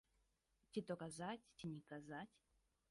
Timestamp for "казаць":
1.03-1.47, 1.95-2.29